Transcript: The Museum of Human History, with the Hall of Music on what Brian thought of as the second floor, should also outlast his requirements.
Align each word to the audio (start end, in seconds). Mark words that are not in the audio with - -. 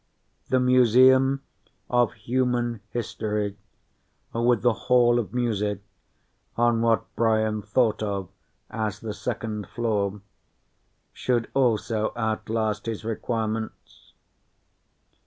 The 0.49 0.59
Museum 0.59 1.43
of 1.87 2.13
Human 2.13 2.81
History, 2.89 3.55
with 4.33 4.63
the 4.63 4.73
Hall 4.89 5.19
of 5.19 5.31
Music 5.31 5.83
on 6.57 6.81
what 6.81 7.05
Brian 7.15 7.61
thought 7.61 8.01
of 8.01 8.27
as 8.71 8.99
the 8.99 9.13
second 9.13 9.67
floor, 9.67 10.21
should 11.13 11.49
also 11.53 12.13
outlast 12.15 12.87
his 12.87 13.05
requirements. 13.05 14.13